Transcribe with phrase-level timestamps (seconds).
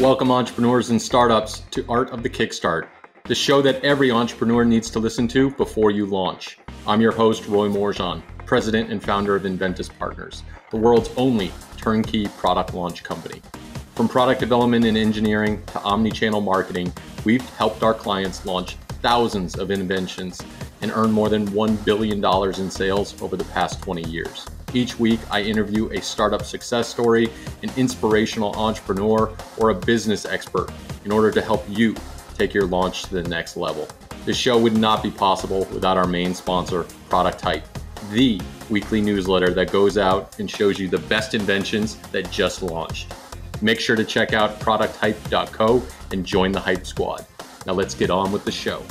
[0.00, 2.86] Welcome, entrepreneurs and startups, to Art of the Kickstart,
[3.24, 6.56] the show that every entrepreneur needs to listen to before you launch.
[6.86, 12.28] I'm your host, Roy Morejon, president and founder of Enventys Partners, the world's only turnkey
[12.28, 13.42] product launch company.
[13.96, 16.92] From product development and engineering to omni channel marketing,
[17.24, 20.40] we've helped our clients launch thousands of inventions
[20.80, 22.24] and earn more than $1 billion
[22.60, 24.46] in sales over the past 20 years.
[24.74, 27.30] Each week, I interview a startup success story,
[27.62, 30.70] an inspirational entrepreneur, or a business expert
[31.04, 31.94] in order to help you
[32.36, 33.88] take your launch to the next level.
[34.26, 37.66] This show would not be possible without our main sponsor, Product Hype,
[38.12, 43.12] the weekly newsletter that goes out and shows you the best inventions that just launched.
[43.62, 45.82] Make sure to check out producthype.co
[46.12, 47.26] and join the Hype Squad.
[47.66, 48.82] Now let's get on with the show.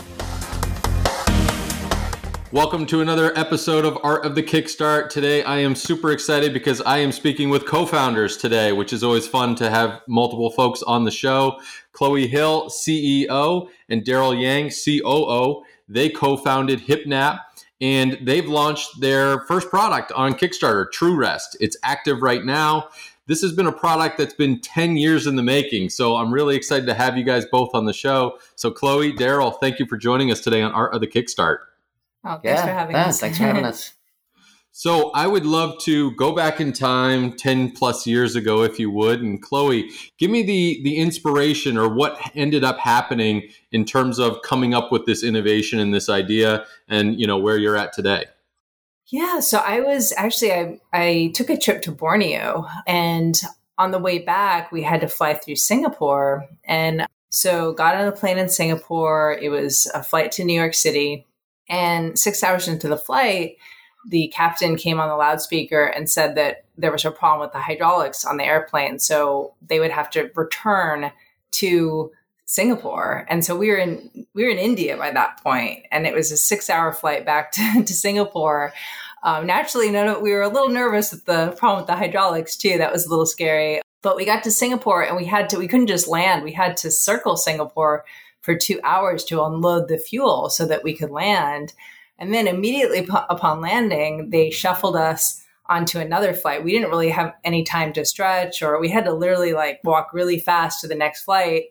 [2.53, 5.09] Welcome to another episode of Art of the Kickstart.
[5.09, 9.03] Today I am super excited because I am speaking with co founders today, which is
[9.03, 11.59] always fun to have multiple folks on the show.
[11.91, 15.65] Chloe Hill, CEO, and Darryl Yang, COO.
[15.89, 17.41] They co founded Hypnap
[17.81, 21.57] and they've launched their first product on Kickstarter, TruRest.
[21.59, 22.87] It's active right now.
[23.25, 25.89] This has been a product that's been 10 years in the making.
[25.89, 28.39] So I'm really excited to have you guys both on the show.
[28.55, 31.57] So, Chloe, Darryl, thank you for joining us today on Art of the Kickstart.
[32.27, 33.19] Oh, thanks yeah, for having us.
[33.19, 33.93] Thanks for having us.
[34.77, 38.91] So I would love to go back in time 10 plus years ago, if you
[38.91, 39.23] would.
[39.23, 39.89] And Chloe,
[40.19, 44.91] give me the, the inspiration or what ended up happening in terms of coming up
[44.91, 48.25] with this innovation and this idea and, you know, where you're at today.
[49.07, 49.39] Yeah.
[49.39, 53.35] So I was actually, I, I took a trip to Borneo and
[53.79, 56.47] on the way back, we had to fly through Singapore.
[56.63, 59.39] And so got on a plane in Singapore.
[59.41, 61.25] It was a flight to New York City
[61.69, 63.57] and six hours into the flight,
[64.07, 67.59] the captain came on the loudspeaker and said that there was a problem with the
[67.59, 68.99] hydraulics on the airplane.
[68.99, 71.11] So they would have to return
[71.51, 72.11] to
[72.45, 73.25] Singapore.
[73.29, 76.31] And so we were in we were in India by that point, and it was
[76.31, 78.73] a six hour flight back to, to Singapore.
[79.23, 82.77] Um, naturally, we were a little nervous with the problem with the hydraulics too.
[82.77, 83.81] That was a little scary.
[84.01, 86.43] But we got to Singapore, and we had to we couldn't just land.
[86.43, 88.05] We had to circle Singapore
[88.47, 91.73] for two hours to unload the fuel so that we could land.
[92.17, 96.63] And then immediately p- upon landing, they shuffled us onto another flight.
[96.63, 100.13] We didn't really have any time to stretch, or we had to literally like walk
[100.13, 101.65] really fast to the next flight.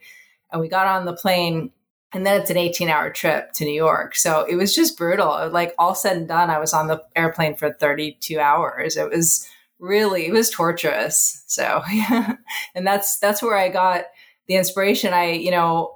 [0.53, 1.71] And we got on the plane,
[2.13, 4.15] and then it's an 18 hour trip to New York.
[4.15, 5.49] So it was just brutal.
[5.49, 8.99] Like all said and done, I was on the airplane for 32 hours.
[8.99, 9.49] It was
[9.79, 11.43] really, it was torturous.
[11.47, 12.35] So, yeah.
[12.75, 14.05] and that's, that's where I got
[14.47, 15.15] the inspiration.
[15.15, 15.96] I, you know,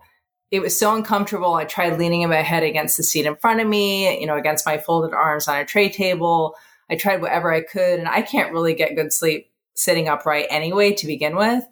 [0.51, 1.55] it was so uncomfortable.
[1.55, 4.67] I tried leaning my head against the seat in front of me, you know, against
[4.67, 6.57] my folded arms on a tray table.
[6.91, 10.93] I tried whatever I could, and I can't really get good sleep sitting upright anyway
[10.95, 11.65] to begin with.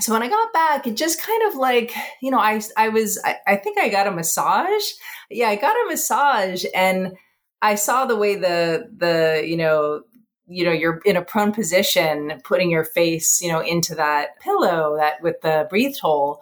[0.00, 3.20] So when I got back, it just kind of like, you know, I I was
[3.24, 4.82] I, I think I got a massage.
[5.30, 7.12] Yeah, I got a massage and
[7.60, 10.02] I saw the way the the, you know,
[10.46, 14.96] you know, you're in a prone position, putting your face, you know, into that pillow
[14.96, 16.40] that with the breathe hole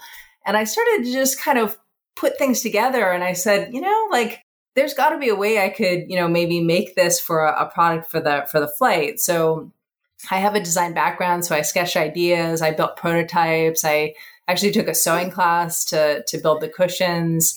[0.50, 1.78] and I started to just kind of
[2.16, 3.12] put things together.
[3.12, 4.42] And I said, you know, like
[4.74, 7.66] there's got to be a way I could, you know, maybe make this for a,
[7.66, 9.20] a product for the for the flight.
[9.20, 9.70] So
[10.28, 14.14] I have a design background, so I sketched ideas, I built prototypes, I
[14.48, 17.56] actually took a sewing class to to build the cushions.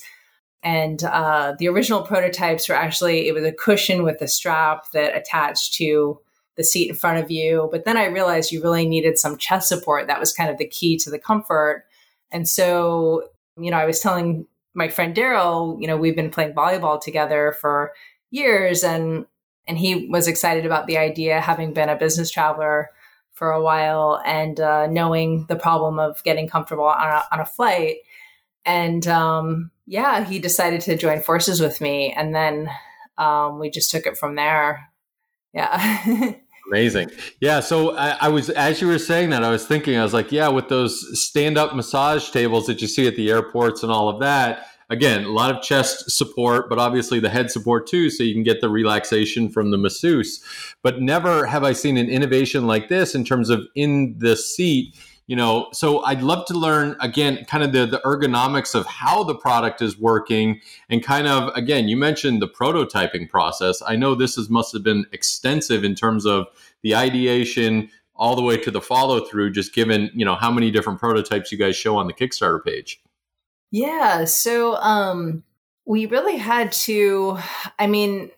[0.61, 5.17] And uh, the original prototypes were actually it was a cushion with a strap that
[5.17, 6.19] attached to
[6.57, 7.69] the seat in front of you.
[7.71, 10.05] But then I realized you really needed some chest support.
[10.05, 11.85] That was kind of the key to the comfort.
[12.33, 16.53] And so, you know, I was telling my friend Daryl, you know, we've been playing
[16.53, 17.93] volleyball together for
[18.31, 19.25] years and
[19.65, 22.89] and he was excited about the idea having been a business traveler
[23.31, 27.45] for a while and uh, knowing the problem of getting comfortable on a, on a
[27.45, 27.97] flight.
[28.65, 32.69] And um, yeah he decided to join forces with me and then
[33.17, 34.89] um, we just took it from there.
[35.53, 36.33] Yeah
[36.67, 37.11] Amazing.
[37.39, 37.59] Yeah.
[37.59, 40.31] So I, I, was, as you were saying that, I was thinking, I was like,
[40.31, 44.07] yeah, with those stand up massage tables that you see at the airports and all
[44.07, 48.23] of that, again, a lot of chest support, but obviously the head support too, so
[48.23, 50.41] you can get the relaxation from the masseuse.
[50.81, 54.95] But never have I seen an innovation like this in terms of in the seat
[55.27, 59.23] you know so i'd love to learn again kind of the, the ergonomics of how
[59.23, 60.59] the product is working
[60.89, 63.81] and kind of again you mentioned the prototyping process.
[63.85, 66.47] I know this is, must have been extensive in terms of
[66.81, 70.71] the ideation all the way to the follow through just given you know how many
[70.71, 73.01] different prototypes you guys show on the kickstarter page.
[73.71, 75.43] Yeah so um
[75.85, 77.37] we really had to
[77.79, 78.29] i mean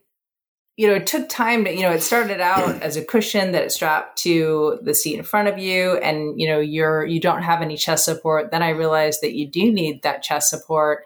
[0.77, 3.63] you know, it took time to, you know, it started out as a cushion that
[3.63, 7.43] it strapped to the seat in front of you and, you know, you're, you don't
[7.43, 8.51] have any chest support.
[8.51, 11.03] Then I realized that you do need that chest support.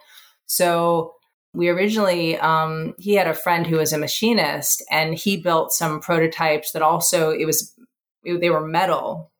[0.47, 1.13] So
[1.53, 5.99] we originally, um, he had a friend who was a machinist and he built some
[5.99, 7.73] prototypes that also, it was,
[8.23, 9.31] it, they were metal.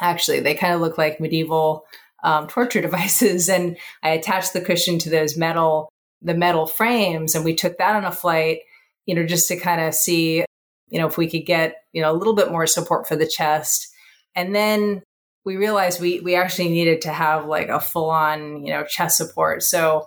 [0.00, 1.84] Actually, they kind of look like medieval
[2.24, 3.48] um, torture devices.
[3.48, 5.88] And I attached the cushion to those metal,
[6.22, 8.60] the metal frames and we took that on a flight
[9.06, 10.44] you know, just to kind of see,
[10.88, 13.26] you know, if we could get, you know, a little bit more support for the
[13.26, 13.88] chest.
[14.34, 15.02] And then
[15.44, 19.16] we realized we we actually needed to have like a full on, you know, chest
[19.16, 19.62] support.
[19.62, 20.06] So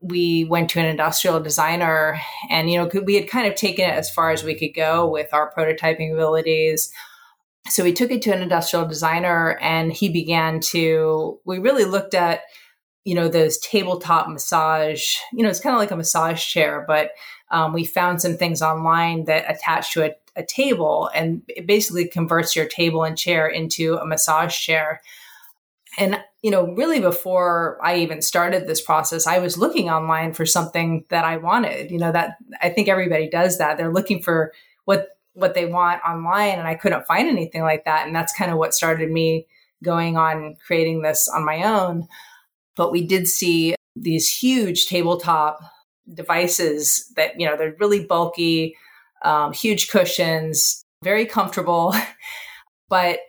[0.00, 3.92] we went to an industrial designer and you know we had kind of taken it
[3.92, 6.90] as far as we could go with our prototyping abilities
[7.68, 12.14] so we took it to an industrial designer and he began to we really looked
[12.14, 12.40] at
[13.04, 17.10] you know those tabletop massage you know it's kind of like a massage chair but
[17.50, 22.06] um, we found some things online that attach to a, a table and it basically
[22.06, 25.00] converts your table and chair into a massage chair.
[25.98, 30.46] And, you know, really before I even started this process, I was looking online for
[30.46, 31.90] something that I wanted.
[31.90, 33.76] You know, that I think everybody does that.
[33.76, 34.52] They're looking for
[34.84, 38.06] what what they want online and I couldn't find anything like that.
[38.06, 39.46] And that's kind of what started me
[39.82, 42.06] going on creating this on my own.
[42.76, 45.60] But we did see these huge tabletop
[46.12, 48.76] devices that you know they're really bulky,
[49.24, 51.94] um, huge cushions, very comfortable,
[52.88, 53.20] but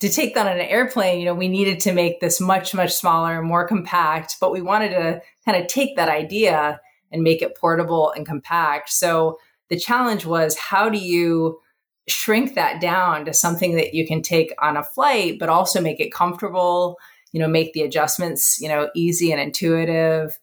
[0.00, 2.94] to take that on an airplane, you know, we needed to make this much, much
[2.94, 6.80] smaller more compact, but we wanted to kind of take that idea
[7.12, 8.90] and make it portable and compact.
[8.90, 9.38] So
[9.68, 11.60] the challenge was how do you
[12.08, 16.00] shrink that down to something that you can take on a flight, but also make
[16.00, 16.96] it comfortable,
[17.32, 20.38] you know, make the adjustments, you know, easy and intuitive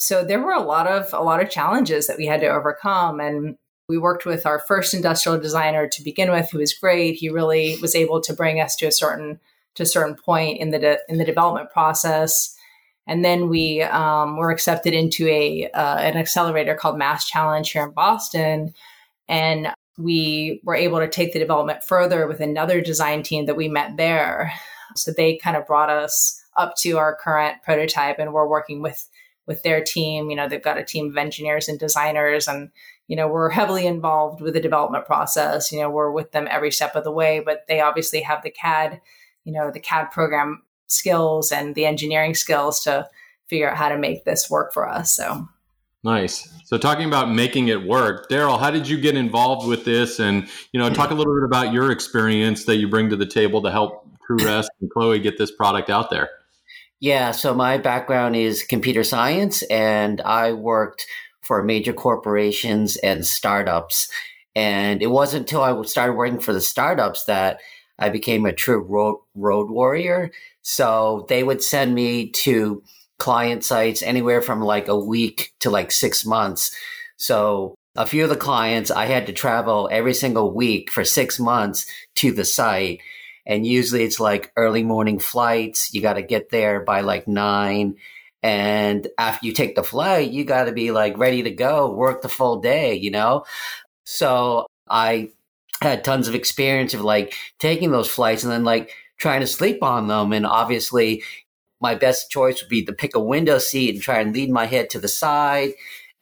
[0.00, 3.20] so there were a lot of a lot of challenges that we had to overcome.
[3.20, 3.56] And
[3.86, 7.16] we worked with our first industrial designer to begin with who was great.
[7.16, 9.38] He really was able to bring us to a certain
[9.74, 12.56] to a certain point in the de- in the development process.
[13.06, 17.90] And then we um, were accepted into a uh, an accelerator called MassChallenge here in
[17.90, 18.72] boston.
[19.28, 19.68] And
[19.98, 23.98] we were able to take the development further with another design team that we met
[23.98, 24.50] there.
[24.96, 29.09] So they kind of brought us up to our current prototype and we're working with
[29.50, 30.30] with their team.
[30.30, 32.70] You know, they've got a team of engineers and designers, and
[33.08, 35.72] you know, we're heavily involved with the development process.
[35.72, 38.50] You know, we're with them every step of the way, but they obviously have the
[38.50, 39.00] CAD,
[39.42, 43.08] you know, the CAD program skills and the engineering skills to
[43.48, 45.16] figure out how to make this work for us.
[45.16, 45.48] So.
[46.04, 46.48] Nice.
[46.64, 50.20] So, talking about making it work, Darryl, how did you get involved with this?
[50.20, 53.26] And you know, talk a little bit about your experience that you bring to the
[53.26, 56.30] table to help TruRest and Chloe get this product out there.
[57.00, 61.06] Yeah, so my background is computer science, and I worked
[61.42, 64.08] for major corporations and startups.
[64.54, 67.60] And it wasn't until I started working for the startups that
[67.98, 70.30] I became a true road, road warrior.
[70.62, 72.82] So they would send me to
[73.18, 76.70] client sites anywhere from like a week to like six months.
[77.16, 81.38] So a few of the clients, I had to travel every single week for six
[81.38, 81.86] months
[82.16, 83.00] to the site
[83.50, 85.92] and usually it's like early morning flights.
[85.92, 87.96] You got to get there by like nine.
[88.44, 92.22] And after you take the flight, you got to be like ready to go, work
[92.22, 93.44] the full day, you know?
[94.04, 95.30] So I
[95.82, 99.82] had tons of experience of like taking those flights and then like trying to sleep
[99.82, 100.32] on them.
[100.32, 101.24] And obviously,
[101.80, 104.66] my best choice would be to pick a window seat and try and lean my
[104.66, 105.72] head to the side.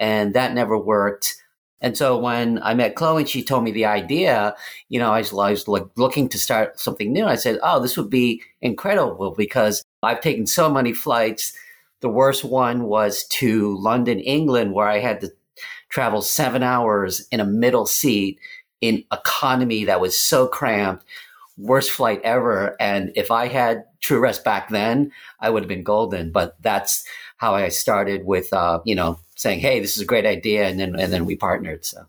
[0.00, 1.36] And that never worked.
[1.80, 4.56] And so when I met Chloe and she told me the idea,
[4.88, 7.24] you know, I was, I was looking to start something new.
[7.24, 11.52] I said, oh, this would be incredible because I've taken so many flights.
[12.00, 15.30] The worst one was to London, England, where I had to
[15.88, 18.38] travel seven hours in a middle seat
[18.80, 21.04] in economy that was so cramped.
[21.56, 22.76] Worst flight ever.
[22.80, 26.30] And if I had TruRest back then, I would have been golden.
[26.30, 27.04] But that's
[27.36, 30.78] how I started with, uh, you know, saying, "Hey, this is a great idea," and
[30.78, 31.84] then and then we partnered.
[31.84, 32.06] So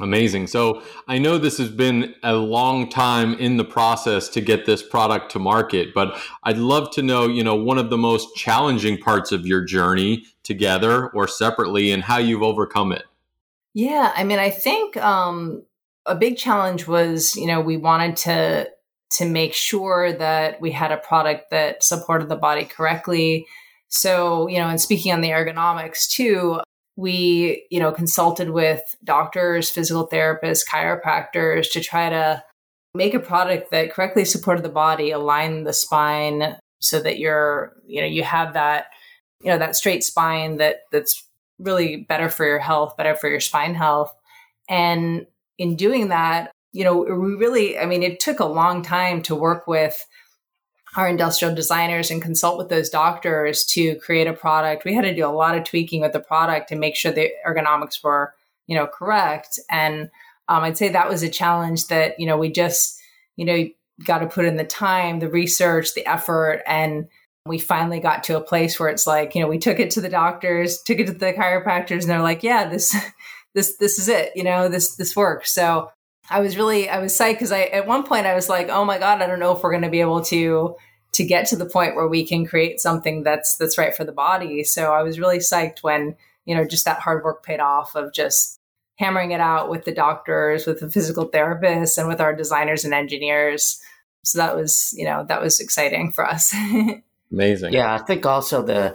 [0.00, 0.48] amazing.
[0.48, 4.82] So I know this has been a long time in the process to get this
[4.82, 8.98] product to market, but I'd love to know, you know, one of the most challenging
[8.98, 13.04] parts of your journey together or separately, and how you've overcome it.
[13.74, 15.62] Yeah, I mean, I think um,
[16.04, 18.70] a big challenge was, you know, we wanted to
[19.18, 23.46] to make sure that we had a product that supported the body correctly
[23.92, 26.60] so, you know, and speaking on the ergonomics too,
[26.96, 32.42] we, you know, consulted with doctors, physical therapists, chiropractors to try to
[32.94, 38.00] make a product that correctly supported the body, aligned the spine so that you're, you
[38.00, 38.86] know, you have that,
[39.42, 41.26] you know, that straight spine that that's
[41.58, 44.14] really better for your health, better for your spine health.
[44.68, 45.26] And
[45.58, 49.34] in doing that, you know, we really, I mean, it took a long time to
[49.34, 50.06] work with
[50.96, 54.84] our industrial designers and consult with those doctors to create a product.
[54.84, 57.30] We had to do a lot of tweaking with the product to make sure the
[57.46, 58.34] ergonomics were,
[58.66, 59.58] you know, correct.
[59.70, 60.10] And
[60.48, 63.00] um, I'd say that was a challenge that, you know, we just,
[63.36, 63.68] you know,
[64.04, 67.08] got to put in the time, the research, the effort, and
[67.46, 70.00] we finally got to a place where it's like, you know, we took it to
[70.00, 72.94] the doctors, took it to the chiropractors, and they're like, yeah, this,
[73.54, 74.32] this, this is it.
[74.36, 75.52] You know, this, this works.
[75.52, 75.90] So
[76.32, 78.84] I was really, I was psyched because I, at one point I was like, oh
[78.84, 80.76] my God, I don't know if we're going to be able to,
[81.12, 84.12] to get to the point where we can create something that's, that's right for the
[84.12, 84.64] body.
[84.64, 88.12] So I was really psyched when, you know, just that hard work paid off of
[88.12, 88.58] just
[88.96, 92.94] hammering it out with the doctors, with the physical therapists, and with our designers and
[92.94, 93.80] engineers.
[94.24, 96.54] So that was, you know, that was exciting for us.
[97.32, 97.72] Amazing.
[97.72, 98.94] Yeah, I think also the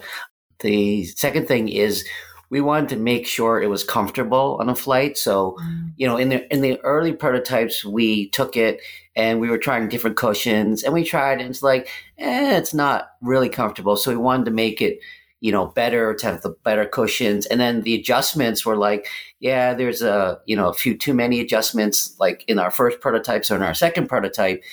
[0.60, 2.03] the second thing is
[2.50, 5.18] we wanted to make sure it was comfortable on a flight.
[5.18, 5.92] So, mm.
[5.98, 8.80] you know, in the in the early prototypes, we took it
[9.16, 11.89] and we were trying different cushions, and we tried, and it's like,
[12.20, 13.98] eh, it's not really comfortable.
[13.98, 15.00] So we wanted to make it
[15.39, 17.46] you know, better to have the better cushions.
[17.46, 19.08] And then the adjustments were like,
[19.39, 23.46] yeah, there's a, you know, a few too many adjustments like in our first prototype.
[23.46, 24.63] So in our second prototype,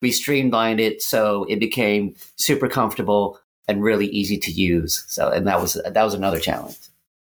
[0.00, 3.38] we streamlined it so it became super comfortable
[3.68, 5.04] and really easy to use.
[5.08, 6.78] So, and that was, that was another challenge.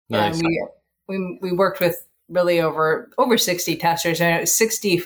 [0.10, 0.42] Nice.
[0.42, 0.66] Yeah,
[1.08, 5.02] we, we, we worked with really over, over 60 testers and 60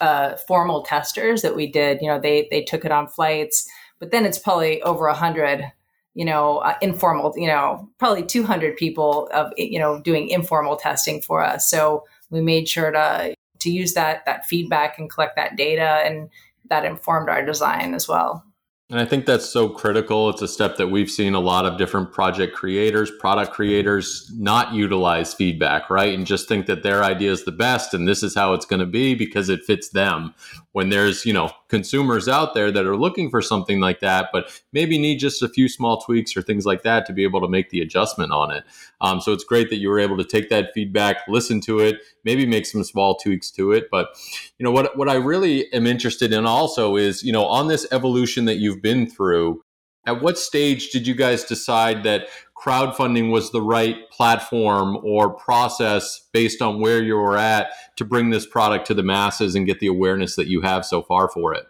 [0.00, 3.68] uh, formal testers that we did, you know, they, they took it on flights,
[3.98, 5.70] but then it's probably over a hundred
[6.14, 11.22] you know, uh, informal, you know, probably 200 people of, you know, doing informal testing
[11.22, 11.70] for us.
[11.70, 16.28] So we made sure to, to use that, that feedback and collect that data and
[16.68, 18.44] that informed our design as well.
[18.90, 20.30] And I think that's so critical.
[20.30, 24.74] It's a step that we've seen a lot of different project creators, product creators not
[24.74, 26.12] utilize feedback, right?
[26.12, 28.80] And just think that their idea is the best and this is how it's going
[28.80, 30.34] to be because it fits them.
[30.72, 34.62] When there's, you know, consumers out there that are looking for something like that, but
[34.72, 37.48] maybe need just a few small tweaks or things like that to be able to
[37.48, 38.64] make the adjustment on it.
[39.00, 41.96] Um, so it's great that you were able to take that feedback, listen to it,
[42.24, 43.88] maybe make some small tweaks to it.
[43.90, 44.10] But,
[44.58, 47.86] you know, what, what I really am interested in also is, you know, on this
[47.90, 49.62] evolution that been through,
[50.06, 56.28] at what stage did you guys decide that crowdfunding was the right platform or process
[56.32, 59.80] based on where you were at to bring this product to the masses and get
[59.80, 61.64] the awareness that you have so far for it?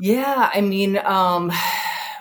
[0.00, 1.52] Yeah, I mean, um,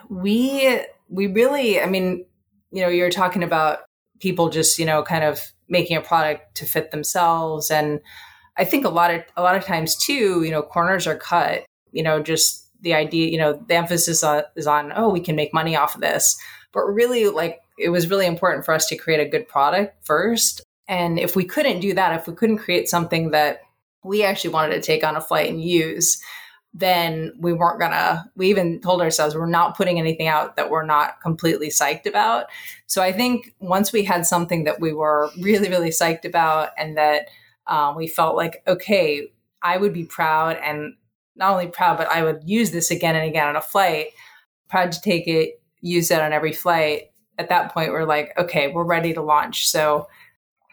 [0.09, 2.25] we we really, I mean,
[2.71, 3.79] you know, you're talking about
[4.19, 7.99] people just, you know, kind of making a product to fit themselves and
[8.57, 11.65] I think a lot of a lot of times too, you know, corners are cut,
[11.91, 15.35] you know, just the idea, you know, the emphasis on, is on, oh, we can
[15.35, 16.37] make money off of this.
[16.73, 20.61] But really, like, it was really important for us to create a good product first.
[20.87, 23.61] And if we couldn't do that, if we couldn't create something that
[24.03, 26.21] we actually wanted to take on a flight and use,
[26.73, 30.85] then we weren't gonna, we even told ourselves we're not putting anything out that we're
[30.85, 32.45] not completely psyched about.
[32.85, 36.97] So I think once we had something that we were really, really psyched about and
[36.97, 37.29] that
[37.65, 39.31] um, we felt like, okay,
[39.61, 40.95] I would be proud and
[41.37, 44.07] not only proud, but I would use this again and again on a flight.
[44.69, 47.11] Proud to take it, use it on every flight.
[47.37, 49.69] At that point, we're like, okay, we're ready to launch.
[49.69, 50.07] So,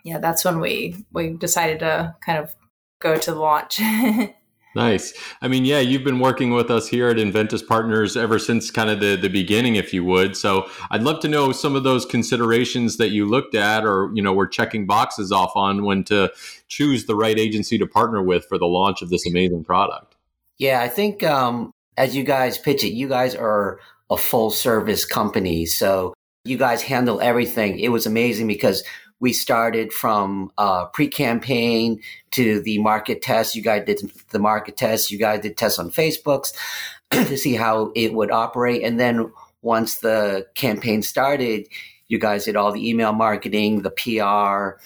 [0.04, 2.54] yeah, that's when we we decided to kind of
[3.00, 3.80] go to the launch.
[4.74, 5.14] Nice.
[5.40, 8.90] I mean, yeah, you've been working with us here at Enventys Partners ever since kind
[8.90, 10.36] of the, the beginning, if you would.
[10.36, 14.22] So I'd love to know some of those considerations that you looked at or, you
[14.22, 16.32] know, were checking boxes off on when to
[16.66, 20.13] choose the right agency to partner with for the launch of this amazing product.
[20.58, 23.80] Yeah, I think um, as you guys pitch it, you guys are
[24.10, 25.66] a full service company.
[25.66, 27.78] So you guys handle everything.
[27.78, 28.84] It was amazing because
[29.20, 32.00] we started from uh, pre campaign
[32.32, 33.54] to the market test.
[33.54, 35.10] You guys did the market test.
[35.10, 36.52] You guys did tests on Facebooks
[37.10, 38.82] to see how it would operate.
[38.82, 39.32] And then
[39.62, 41.68] once the campaign started,
[42.08, 44.78] you guys did all the email marketing, the PR,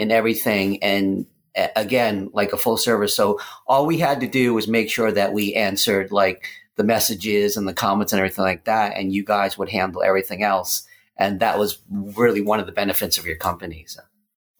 [0.00, 0.82] and everything.
[0.82, 3.14] And again like a full service.
[3.14, 7.56] So all we had to do was make sure that we answered like the messages
[7.56, 10.86] and the comments and everything like that and you guys would handle everything else.
[11.16, 14.00] And that was really one of the benefits of your company so.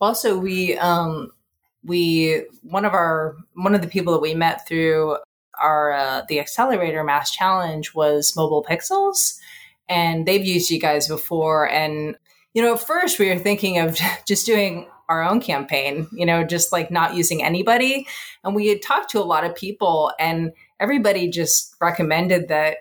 [0.01, 1.33] also we um
[1.85, 5.17] we one of our one of the people that we met through
[5.61, 9.39] our uh, the accelerator MassChallenge was mobile pixels
[9.89, 11.69] and they've used you guys before.
[11.69, 12.17] And
[12.55, 16.45] you know at first we were thinking of just doing our own campaign, you know,
[16.45, 18.07] just like not using anybody.
[18.45, 22.79] And we had talked to a lot of people and everybody just recommended that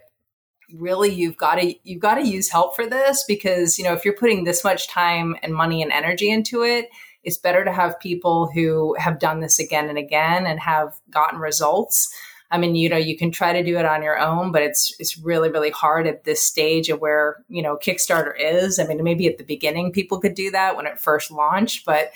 [0.73, 4.05] really you've got to you've got to use help for this because, you know, if
[4.05, 6.89] you're putting this much time and money and energy into it,
[7.23, 11.39] it's better to have people who have done this again and again and have gotten
[11.39, 12.13] results.
[12.51, 14.93] I mean, you know, you can try to do it on your own, but it's
[14.99, 18.77] it's really really hard at this stage of where you know Kickstarter is.
[18.77, 22.11] I mean, maybe at the beginning people could do that when it first launched, but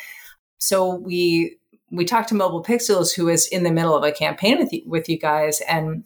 [0.58, 1.58] so we
[1.92, 4.82] we talked to Mobile Pixels, who is in the middle of a campaign with you,
[4.86, 6.04] with you guys, and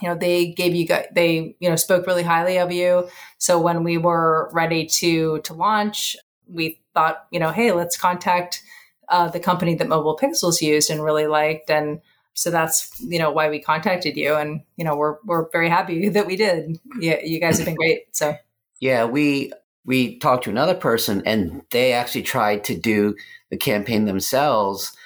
[0.00, 3.08] you know they gave you guys they you know spoke really highly of you.
[3.38, 6.16] So when we were ready to to launch,
[6.48, 8.62] we thought you know, hey, let's contact
[9.08, 12.00] uh, the company that Mobile Pixels used and really liked, and
[12.36, 16.08] so that's you know why we contacted you, and you know we're we're very happy
[16.10, 16.78] that we did.
[17.00, 18.14] Yeah, you guys have been great.
[18.14, 18.36] So
[18.80, 19.52] yeah, we
[19.84, 23.16] we talked to another person, and they actually tried to do
[23.50, 24.96] the campaign themselves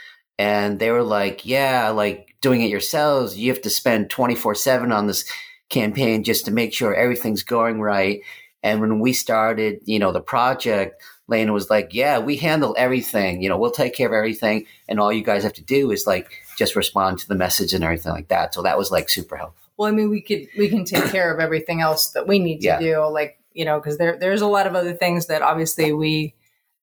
[0.40, 4.54] and they were like, "Yeah, like doing it yourselves, you have to spend twenty four
[4.54, 5.30] seven on this
[5.68, 8.22] campaign just to make sure everything's going right."
[8.62, 13.42] And when we started, you know, the project, Lena was like, "Yeah, we handle everything.
[13.42, 16.06] You know, we'll take care of everything, and all you guys have to do is
[16.06, 19.36] like just respond to the message and everything like that." So that was like super
[19.36, 19.70] helpful.
[19.76, 22.58] Well, I mean, we could we can take care of everything else that we need
[22.60, 22.80] to yeah.
[22.80, 26.34] do, like you know, because there there's a lot of other things that obviously we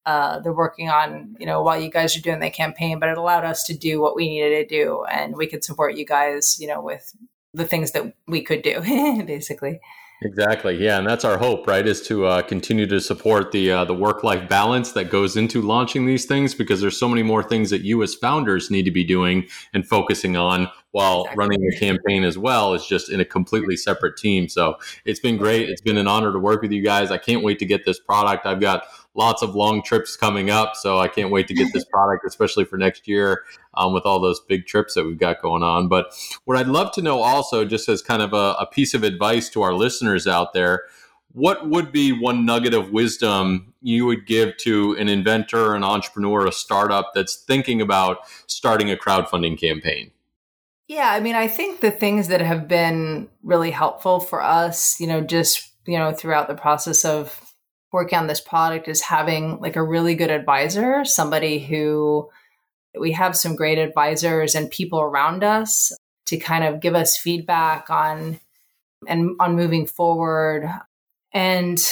[0.08, 3.18] uh, they're working on, you know, while you guys are doing the campaign, but it
[3.18, 5.04] allowed us to do what we needed to do.
[5.04, 7.14] And we could support you guys, you know, with
[7.52, 8.80] the things that we could do,
[9.26, 9.80] basically.
[10.20, 10.82] Exactly.
[10.82, 11.86] Yeah, and that's our hope, right?
[11.86, 15.62] Is to uh, continue to support the uh, the work life balance that goes into
[15.62, 18.90] launching these things, because there's so many more things that you as founders need to
[18.90, 21.38] be doing and focusing on while exactly.
[21.38, 22.74] running the campaign as well.
[22.74, 24.48] Is just in a completely separate team.
[24.48, 25.68] So it's been great.
[25.68, 27.12] It's been an honor to work with you guys.
[27.12, 28.44] I can't wait to get this product.
[28.44, 30.76] I've got lots of long trips coming up.
[30.76, 34.20] So I can't wait to get this product, especially for next year um, with all
[34.20, 35.88] those big trips that we've got going on.
[35.88, 36.12] But
[36.44, 39.48] what I'd love to know also, just as kind of a, a piece of advice
[39.50, 40.84] to our listeners out there,
[41.32, 46.46] what would be one nugget of wisdom you would give to an inventor, an entrepreneur,
[46.46, 50.10] a startup that's thinking about starting a crowdfunding campaign?
[50.88, 55.06] Yeah, I mean, I think the things that have been really helpful for us, you
[55.06, 57.47] know, just, you know, throughout the process of
[57.92, 62.28] working on this product is having like a really good advisor, somebody who
[62.98, 65.92] we have some great advisors and people around us
[66.26, 68.38] to kind of give us feedback on
[69.06, 70.68] and on moving forward.
[71.32, 71.82] And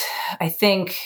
[0.40, 0.98] I think,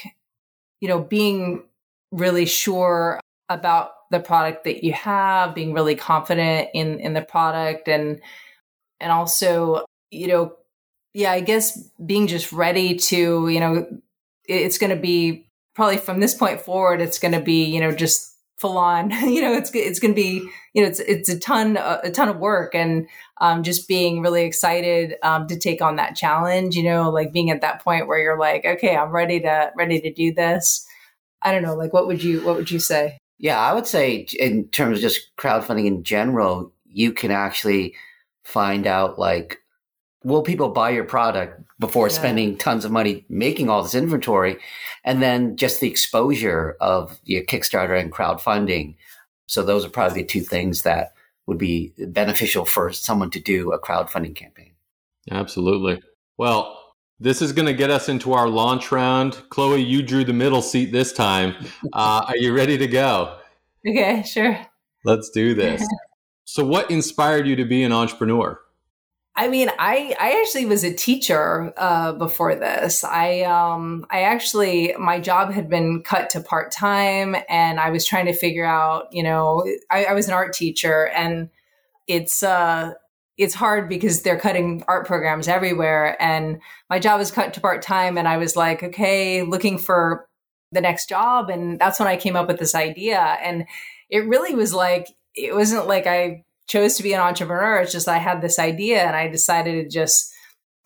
[0.81, 1.65] you know, being
[2.11, 7.89] really sure about the product that you have, being really confident in in the product
[7.89, 8.21] and
[9.01, 10.57] and also, you know,
[11.15, 13.87] yeah, I guess being just ready to, you know,
[14.51, 17.93] it's going to be probably from this point forward, it's going to be, you know,
[17.93, 21.39] just full on, you know, it's, it's going to be, you know, it's, it's a
[21.39, 23.09] ton, a ton of work and
[23.41, 27.51] um, just being really excited um, to take on that challenge, you know, like being
[27.51, 30.87] at that point where you're like, okay, I'm ready to, ready to do this.
[31.43, 33.17] I don't know, like what would you, what would you say?
[33.39, 37.95] Yeah, I would say in terms of just crowdfunding in general, you can actually
[38.45, 39.59] find out like
[40.23, 42.15] will people buy your product before yeah.
[42.15, 44.59] spending tons of money making all this inventory?
[45.05, 48.97] And then just the exposure of your kickstarter and crowdfunding.
[49.47, 51.15] So those are probably the two things that
[51.47, 54.73] would be beneficial for someone to do a crowdfunding campaign.
[55.31, 56.03] Absolutely.
[56.37, 56.77] Well
[57.23, 59.43] this is going to get us into our launch round.
[59.51, 61.55] Chloe you drew the middle seat this time.
[61.93, 63.37] Uh, are you ready to go?
[63.87, 64.59] Okay sure.
[65.05, 65.87] Let's do this.
[66.47, 68.61] So what inspired you to be an entrepreneur
[69.41, 73.03] I mean, I I actually was a teacher uh, before this.
[73.05, 78.05] I um I actually my job had been cut to part time, and I was
[78.05, 79.07] trying to figure out.
[79.13, 81.49] You know, I, I was an art teacher, and
[82.07, 82.93] it's uh
[83.39, 87.81] it's hard because they're cutting art programs everywhere, and my job was cut to part
[87.81, 90.27] time, and I was like, okay, looking for
[90.71, 93.65] the next job, and that's when I came up with this idea, and
[94.11, 97.79] it really was like it wasn't like I chose to be an entrepreneur.
[97.79, 100.33] It's just I had this idea and I decided to just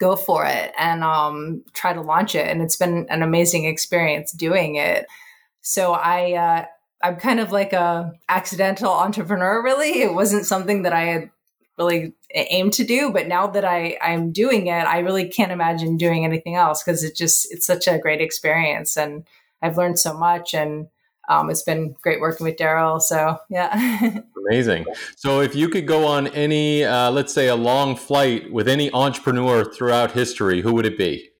[0.00, 2.48] go for it and um, try to launch it.
[2.48, 5.06] And it's been an amazing experience doing it.
[5.60, 6.64] So I, uh,
[7.02, 9.62] I'm kind of like a accidental entrepreneur.
[9.62, 11.30] Really, it wasn't something that I had
[11.76, 15.98] really aimed to do, but now that I I'm doing it, I really can't imagine
[15.98, 19.26] doing anything else because it just it's such a great experience and
[19.60, 20.86] I've learned so much and
[21.28, 23.00] um, it's been great working with Darryl.
[23.00, 24.20] So yeah.
[24.48, 24.86] Amazing.
[25.16, 28.92] So if you could go on any, uh, let's say a long flight with any
[28.92, 31.30] entrepreneur throughout history, who would it be?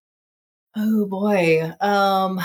[0.77, 1.73] Oh boy.
[1.81, 2.41] Um,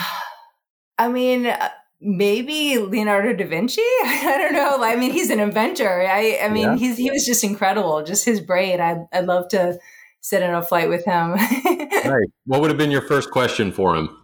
[0.97, 1.69] I mean, uh,
[2.01, 3.81] maybe Leonardo da Vinci.
[4.03, 4.83] I don't know.
[4.83, 6.05] I mean, he's an inventor.
[6.07, 6.77] I, I mean, yeah.
[6.77, 8.03] he's, he was just incredible.
[8.03, 8.79] Just his brain.
[8.79, 9.79] I'd, I'd love to
[10.21, 11.31] sit in a flight with him.
[11.33, 12.27] right.
[12.45, 14.15] What would have been your first question for him?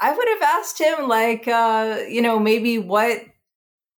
[0.00, 3.22] I would have asked him, like, uh, you know, maybe what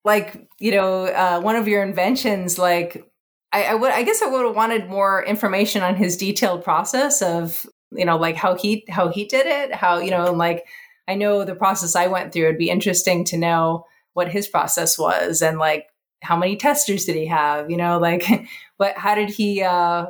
[0.07, 3.05] like you know uh, one of your inventions like
[3.53, 7.21] I, I would i guess i would have wanted more information on his detailed process
[7.21, 10.65] of you know like how he how he did it how you know like
[11.09, 12.45] i know the process i went through.
[12.45, 15.89] It'd be interesting to know what his process was and like
[16.23, 18.25] how many testers did he have you know like
[18.79, 20.07] what how did he uh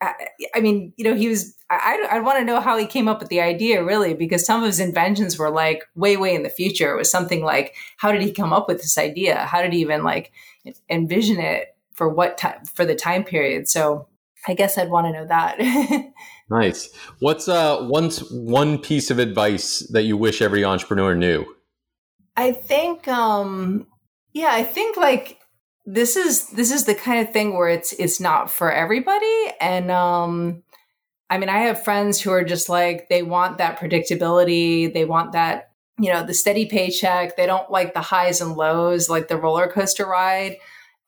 [0.00, 0.14] I,
[0.54, 3.20] I mean you know he was I, I want to know how he came up
[3.20, 6.50] with the idea, really, because some of his inventions were like way, way in the
[6.50, 6.92] future.
[6.92, 9.44] It was something like, how did he come up with this idea?
[9.46, 10.32] How did he even like
[10.88, 13.68] envision it for what time for the time period?
[13.68, 14.08] So
[14.48, 16.12] I guess I'd want to know that.
[16.50, 16.90] nice.
[17.20, 21.46] What's uh one one piece of advice that you wish every entrepreneur knew?
[22.36, 23.86] I think, um,
[24.32, 25.38] yeah, I think like
[25.86, 29.90] this is this is the kind of thing where it's it's not for everybody, and
[29.90, 30.62] um
[31.30, 34.92] I mean, I have friends who are just like, they want that predictability.
[34.92, 37.36] They want that, you know, the steady paycheck.
[37.36, 40.56] They don't like the highs and lows, like the roller coaster ride.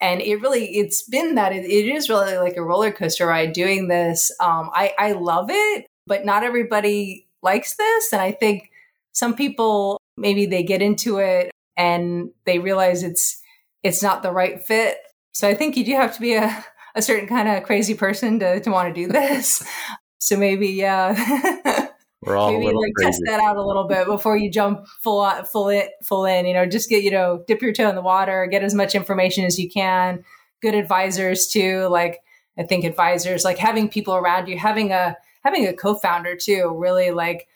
[0.00, 3.52] And it really, it's been that it, it is really like a roller coaster ride
[3.52, 4.30] doing this.
[4.38, 8.12] Um, I, I love it, but not everybody likes this.
[8.12, 8.70] And I think
[9.12, 13.40] some people, maybe they get into it and they realize it's,
[13.82, 14.98] it's not the right fit.
[15.32, 18.38] So I think you do have to be a, a certain kind of crazy person
[18.38, 19.66] to, to want to do this.
[20.22, 21.88] So maybe, yeah.
[22.22, 23.10] We're all maybe like crazy.
[23.10, 26.46] test that out a little bit before you jump full full it full in.
[26.46, 28.94] You know, just get you know dip your toe in the water, get as much
[28.94, 30.24] information as you can.
[30.60, 31.88] Good advisors too.
[31.90, 32.20] Like
[32.56, 36.72] I think advisors, like having people around you, having a having a co-founder too.
[36.78, 37.48] Really, like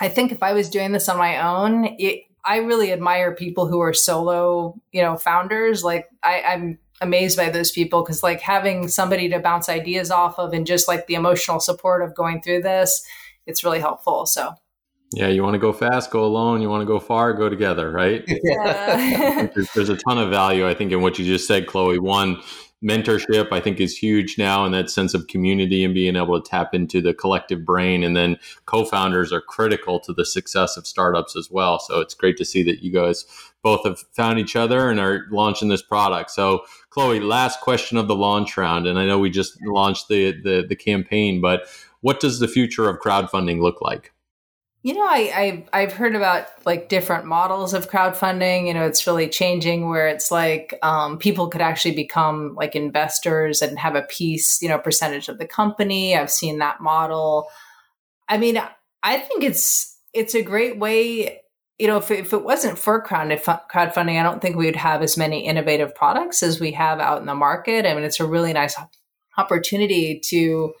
[0.00, 3.68] I think if I was doing this on my own, it, I really admire people
[3.68, 5.84] who are solo, you know, founders.
[5.84, 10.38] Like I, I'm amazed by those people because like having somebody to bounce ideas off
[10.38, 13.04] of and just like the emotional support of going through this
[13.46, 14.52] it's really helpful so.
[15.12, 17.90] Yeah you want to go fast go alone you want to go far go together
[17.90, 18.24] right?
[18.26, 19.48] Yeah.
[19.54, 21.98] there's, there's, a ton of value i think in what you just said chloe.
[21.98, 22.42] One
[22.84, 26.48] mentorship i think is huge now and that sense of community and being able to
[26.48, 31.36] tap into the collective brain and then co-founders are critical to the success of startups
[31.36, 31.78] as well.
[31.78, 33.24] So it's great to see that you guys
[33.62, 36.30] both have found each other and are launching this product.
[36.30, 40.32] So chloe last question of the launch round and i know we just launched the
[40.42, 41.66] the, the campaign but
[42.00, 44.12] what does the future of crowdfunding look like
[44.88, 48.66] you know, I, I have heard about like different models of crowdfunding.
[48.66, 53.60] You know, it's really changing where it's like um, people could actually become like investors
[53.60, 56.16] and have a piece, you know, percentage of the company.
[56.16, 57.48] I've seen that model.
[58.30, 58.62] I mean,
[59.02, 61.42] I think it's it's a great way.
[61.78, 65.02] You know, if, if it wasn't for crowd, crowdfunding, I don't think we would have
[65.02, 67.84] as many innovative products as we have out in the market.
[67.84, 68.74] I mean, it's a really nice
[69.36, 70.72] opportunity to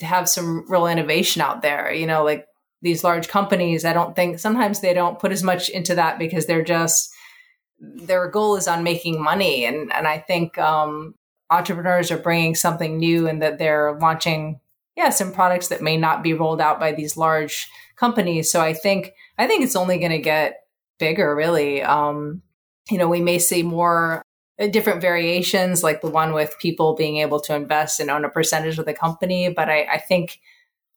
[0.00, 1.92] to have some real innovation out there.
[1.92, 2.46] You know, like
[2.84, 6.46] these large companies, I don't think sometimes they don't put as much into that because
[6.46, 7.10] they're just
[7.80, 11.14] their goal is on making money, and and I think um,
[11.50, 14.60] entrepreneurs are bringing something new and that they're launching
[14.96, 18.50] yeah some products that may not be rolled out by these large companies.
[18.52, 20.60] So I think I think it's only going to get
[20.98, 21.82] bigger, really.
[21.82, 22.42] Um,
[22.90, 24.22] you know, we may see more
[24.60, 28.28] uh, different variations, like the one with people being able to invest and own a
[28.28, 29.48] percentage of the company.
[29.48, 30.38] But I, I think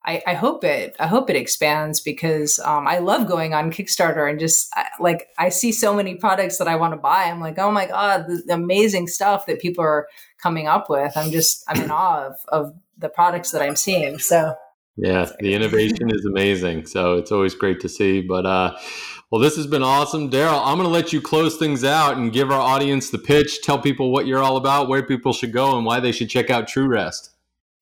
[0.07, 4.29] I, I, hope it I hope it expands because um, I love going on Kickstarter
[4.29, 7.25] and just I, like I see so many products that I want to buy.
[7.25, 10.07] I'm like, oh my god, the, amazing stuff that people are
[10.41, 11.15] coming up with.
[11.17, 14.17] I'm just I'm in awe of, of the products that I'm seeing.
[14.17, 14.55] So
[14.95, 16.85] yeah, the innovation is amazing.
[16.85, 18.21] So it's always great to see.
[18.21, 18.77] But uh,
[19.29, 20.61] well, this has been awesome, Darryl.
[20.65, 23.61] I'm going to let you close things out and give our audience the pitch.
[23.61, 26.49] Tell people what you're all about, where people should go, and why they should check
[26.49, 27.31] out TruRest.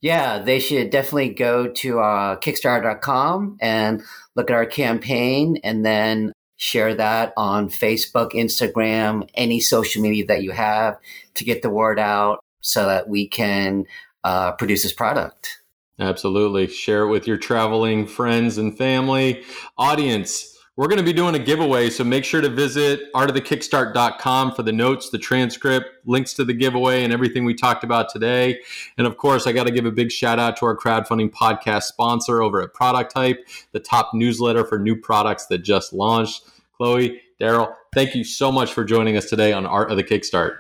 [0.01, 4.03] Yeah, they should definitely go to uh, Kickstarter.com and
[4.35, 10.43] look at our campaign and then share that on Facebook, Instagram, any social media that
[10.43, 10.97] you have
[11.35, 13.85] to get the word out so that we can
[14.23, 15.61] uh, produce this product.
[15.99, 16.67] Absolutely.
[16.67, 19.43] Share it with your traveling friends and family.
[19.77, 24.63] Audience, we're going to be doing a giveaway, so make sure to visit artofthekickstart.com for
[24.63, 28.59] the notes, the transcript, links to the giveaway, and everything we talked about today.
[28.97, 31.83] And of course, I got to give a big shout out to our crowdfunding podcast
[31.83, 36.43] sponsor over at Product Hype, the top newsletter for new products that just launched.
[36.75, 40.57] Chloe, Darryl, thank you so much for joining us today on Art of the Kickstart.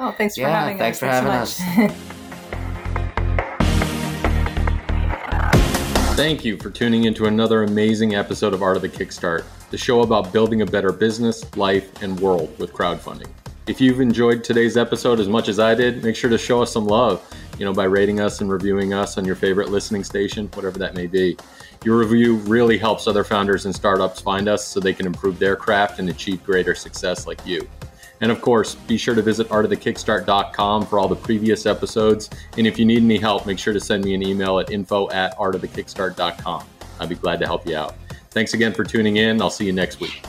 [0.00, 1.00] Oh, thanks for yeah, having thanks us.
[1.00, 2.10] For thanks for having us.
[6.14, 10.02] Thank you for tuning into another amazing episode of Art of the Kickstart, the show
[10.02, 13.26] about building a better business, life, and world with crowdfunding.
[13.66, 16.70] If you've enjoyed today's episode as much as I did, make sure to show us
[16.70, 17.20] some love,
[17.58, 20.94] you know, by rating us and reviewing us on your favorite listening station, whatever that
[20.94, 21.36] may be.
[21.84, 25.56] Your review really helps other founders and startups find us so they can improve their
[25.56, 27.68] craft and achieve greater success like you.
[28.20, 32.30] And of course, be sure to visit artofthekickstart.com for all the previous episodes.
[32.56, 35.10] And if you need any help, make sure to send me an email at info
[35.10, 36.64] at artofthekickstart.com.
[37.00, 37.96] I'd be glad to help you out.
[38.30, 39.40] Thanks again for tuning in.
[39.42, 40.24] I'll see you next week.